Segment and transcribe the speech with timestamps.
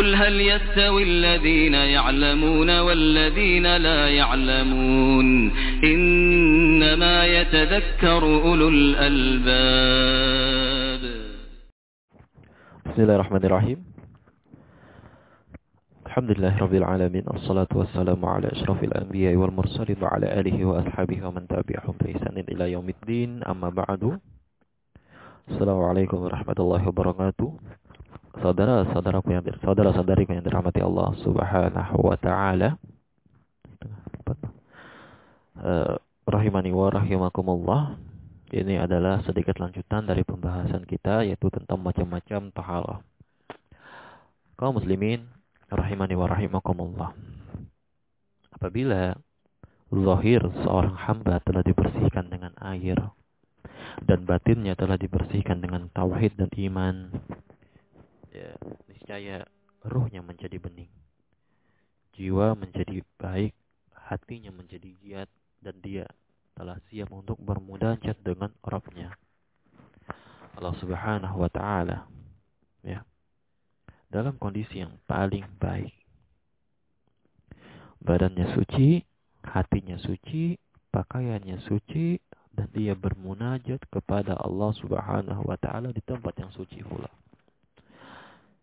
[0.00, 5.52] قل هل يستوي الذين يعلمون والذين لا يعلمون
[5.84, 9.42] إنما يتذكر أولو الألباب.
[12.86, 13.78] بسم الله الرحمن الرحيم.
[16.06, 21.94] الحمد لله رب العالمين الصلاة والسلام على أشرف الأنبياء والمرسلين وعلى آله وأصحابه ومن تبعهم
[22.00, 23.44] بإحسان إلى يوم الدين.
[23.44, 24.18] أما بعد
[25.50, 27.48] السلام عليكم ورحمة الله وبركاته.
[28.40, 32.80] Saudara-saudaraku yang saudara-saudariku yang dirahmati Allah Subhanahu wa taala.
[35.60, 38.00] Uh, rahimani wa rahimakumullah.
[38.50, 42.96] Ini adalah sedikit lanjutan dari pembahasan kita yaitu tentang macam-macam tahala.
[44.58, 45.28] Kaum muslimin
[45.70, 47.14] rahimani wa rahimakumullah.
[48.50, 49.14] Apabila
[49.90, 52.98] zahir seorang hamba telah dibersihkan dengan air
[54.02, 57.14] dan batinnya telah dibersihkan dengan tauhid dan iman,
[58.30, 58.54] ya,
[58.86, 59.46] niscaya
[59.86, 60.90] ruhnya menjadi bening.
[62.14, 63.54] Jiwa menjadi baik,
[63.94, 65.30] hatinya menjadi giat,
[65.62, 66.06] dan dia
[66.56, 69.14] telah siap untuk bermunajat dengan Rabbnya.
[70.58, 72.04] Allah Subhanahu wa taala.
[72.84, 73.06] Ya.
[74.10, 75.94] Dalam kondisi yang paling baik.
[78.02, 79.04] Badannya suci,
[79.44, 80.58] hatinya suci,
[80.90, 82.18] pakaiannya suci,
[82.50, 87.08] dan dia bermunajat kepada Allah Subhanahu wa taala di tempat yang suci pula.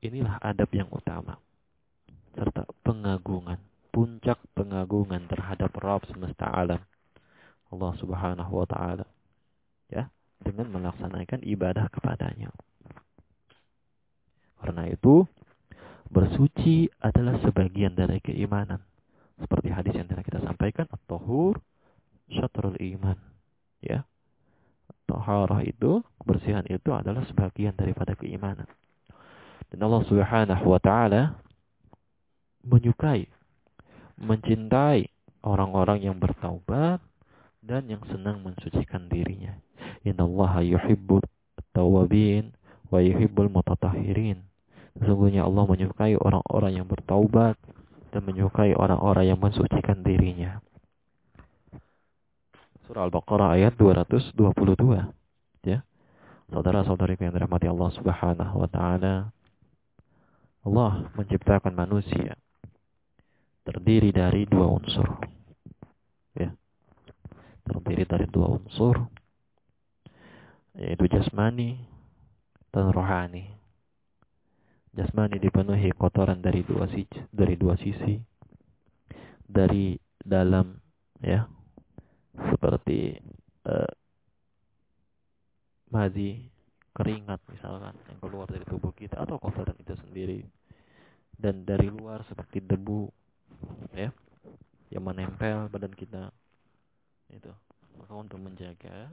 [0.00, 1.36] Inilah adab yang utama.
[2.32, 3.60] Serta pengagungan.
[3.90, 6.80] Puncak pengagungan terhadap Rabb semesta alam.
[7.68, 9.04] Allah subhanahu wa ta'ala.
[9.92, 10.08] Ya,
[10.40, 12.48] dengan melaksanakan ibadah kepadanya.
[14.60, 15.26] Karena itu,
[16.08, 18.80] bersuci adalah sebagian dari keimanan.
[19.40, 21.60] Seperti hadis yang telah kita sampaikan, at-tahur
[22.30, 23.18] syatrul iman.
[23.82, 24.04] Ya.
[25.08, 28.70] Taharah itu, kebersihan itu adalah sebagian daripada keimanan.
[29.80, 31.40] Dan Allah Subhanahu wa taala
[32.60, 33.24] menyukai,
[34.20, 35.08] mencintai
[35.40, 37.00] orang-orang yang bertaubat
[37.64, 39.56] dan yang senang mensucikan dirinya.
[40.04, 41.24] Innallaha yuhibbut
[41.72, 42.52] tawabin
[42.92, 44.44] wa yuhibbul mutatahhirin.
[45.00, 47.56] Sesungguhnya Allah menyukai orang-orang yang bertaubat
[48.12, 50.60] dan menyukai orang-orang yang mensucikan dirinya.
[52.84, 54.36] Surah Al-Baqarah ayat 222.
[55.64, 55.80] Ya.
[56.52, 59.32] Saudara-saudariku yang dirahmati Allah Subhanahu wa taala,
[60.60, 62.36] Allah menciptakan manusia
[63.64, 65.08] terdiri dari dua unsur.
[66.36, 66.52] Ya.
[67.64, 69.08] Terdiri dari dua unsur
[70.76, 71.80] yaitu jasmani
[72.70, 73.52] dan rohani.
[74.90, 78.18] Jasmani dipenuhi kotoran dari dua sisi, dari dua sisi.
[79.50, 80.78] Dari dalam
[81.22, 81.46] ya
[82.34, 83.18] seperti
[83.66, 83.92] uh,
[85.90, 86.49] mazi
[86.90, 90.42] keringat misalkan yang keluar dari tubuh kita atau kotoran itu sendiri.
[91.40, 93.08] Dan dari luar seperti debu
[93.96, 94.12] ya
[94.92, 96.28] yang menempel badan kita
[97.32, 97.52] itu.
[97.96, 99.08] Maka untuk menjaga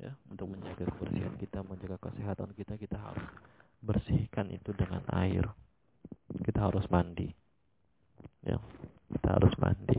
[0.00, 3.26] ya untuk menjaga kebersihan kita menjaga kesehatan kita kita harus
[3.84, 5.44] bersihkan itu dengan air.
[6.40, 7.28] Kita harus mandi
[8.44, 8.56] ya
[9.12, 9.98] kita harus mandi.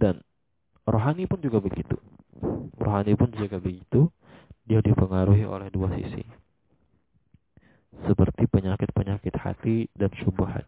[0.00, 0.16] Dan
[0.88, 2.00] rohani pun juga begitu
[2.90, 4.10] rohani pun juga begitu,
[4.66, 6.26] dia dipengaruhi oleh dua sisi.
[8.02, 10.66] Seperti penyakit-penyakit hati dan syubhat.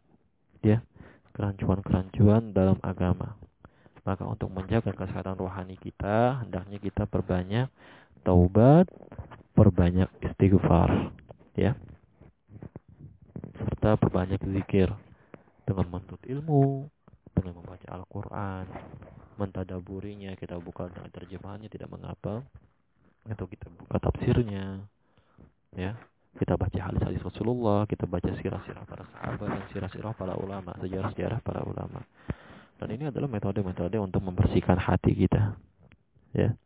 [0.63, 0.87] Ya,
[1.35, 3.35] kerancuan-kerancuan dalam agama.
[4.07, 7.67] Maka untuk menjaga kesehatan rohani kita, hendaknya kita perbanyak
[8.23, 8.87] taubat,
[9.59, 11.11] perbanyak istighfar,
[11.59, 11.75] ya.
[13.59, 14.95] Serta perbanyak zikir
[15.67, 16.87] dengan menuntut ilmu,
[17.35, 18.65] dengan membaca Al-Quran,
[19.43, 22.47] mentadaburinya, kita buka terjemahannya tidak mengapa.
[23.27, 24.83] Atau kita buka tafsirnya,
[25.75, 25.95] ya.
[26.33, 31.61] Kita baca hadis-hadis Rasulullah, kita baca sirah-sirah para sahabat dan sirah-sirah para ulama, sejarah-sejarah para
[31.63, 32.03] ulama.
[32.81, 35.55] Dan ini adalah metode-metode untuk membersihkan hati kita.
[36.35, 36.57] Ya.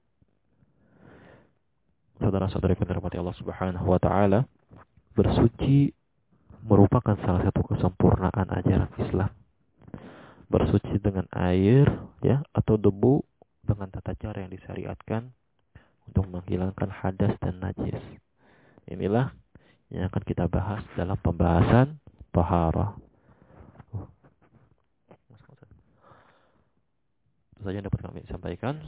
[2.23, 4.49] Saudara-saudari penerima Allah Subhanahu wa taala,
[5.13, 5.93] bersuci
[6.65, 9.29] merupakan salah satu kesempurnaan ajaran Islam
[10.47, 11.91] bersuci dengan air
[12.23, 13.23] ya atau debu
[13.67, 15.35] dengan tata cara yang disyariatkan
[16.07, 17.99] untuk menghilangkan hadas dan najis.
[18.87, 19.35] Inilah
[19.91, 21.99] yang akan kita bahas dalam pembahasan
[22.31, 22.95] tahara.
[27.57, 28.79] Itu saja dapat kami sampaikan.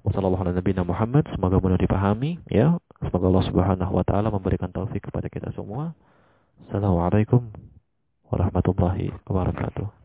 [0.00, 1.28] Wassalamualaikum Muhammad.
[1.36, 2.80] Semoga mudah dipahami ya.
[3.04, 5.92] Semoga Allah Subhanahu wa taala memberikan taufik kepada kita semua.
[6.68, 7.52] Assalamualaikum
[8.32, 10.01] warahmatullahi wabarakatuh.